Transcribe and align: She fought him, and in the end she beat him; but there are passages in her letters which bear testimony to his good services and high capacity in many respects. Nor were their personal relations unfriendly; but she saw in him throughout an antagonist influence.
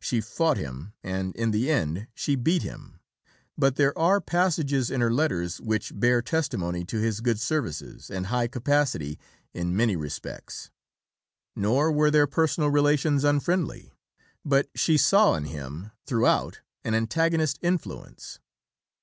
She 0.00 0.22
fought 0.22 0.56
him, 0.56 0.94
and 1.04 1.36
in 1.36 1.50
the 1.50 1.70
end 1.70 2.06
she 2.14 2.34
beat 2.34 2.62
him; 2.62 2.98
but 3.58 3.76
there 3.76 3.92
are 3.98 4.22
passages 4.22 4.90
in 4.90 5.02
her 5.02 5.12
letters 5.12 5.60
which 5.60 5.92
bear 5.94 6.22
testimony 6.22 6.82
to 6.86 6.96
his 6.96 7.20
good 7.20 7.38
services 7.38 8.10
and 8.10 8.28
high 8.28 8.46
capacity 8.48 9.18
in 9.52 9.76
many 9.76 9.94
respects. 9.94 10.70
Nor 11.54 11.92
were 11.92 12.10
their 12.10 12.26
personal 12.26 12.70
relations 12.70 13.22
unfriendly; 13.22 13.92
but 14.46 14.70
she 14.74 14.96
saw 14.96 15.34
in 15.34 15.44
him 15.44 15.90
throughout 16.06 16.60
an 16.82 16.94
antagonist 16.94 17.58
influence. 17.60 18.38